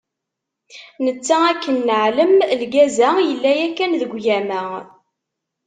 Netta 1.03 1.37
akken 1.51 1.77
neεlem, 1.87 2.33
lgaz-a, 2.61 3.09
yella 3.29 3.51
yakan 3.59 3.91
deg 4.01 4.11
ugama. 4.17 4.63